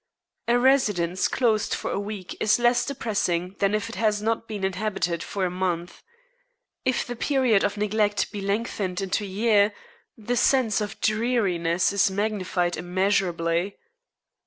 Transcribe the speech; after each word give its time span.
A 0.47 0.57
residence 0.57 1.27
closed 1.27 1.75
for 1.75 1.91
a 1.91 1.99
week 1.99 2.35
is 2.39 2.57
less 2.57 2.87
depressing 2.87 3.53
than 3.59 3.75
if 3.75 3.87
it 3.87 3.93
has 3.97 4.19
not 4.19 4.47
been 4.47 4.63
inhabited 4.63 5.21
for 5.21 5.45
a 5.45 5.51
month. 5.51 6.01
If 6.83 7.05
the 7.05 7.15
period 7.15 7.63
of 7.63 7.77
neglect 7.77 8.31
be 8.31 8.41
lengthened 8.41 8.99
into 8.99 9.23
a 9.23 9.27
year, 9.27 9.75
the 10.17 10.35
sense 10.37 10.81
of 10.81 10.99
dreariness 11.01 11.93
is 11.93 12.09
magnified 12.09 12.77
immeasurably. 12.77 13.77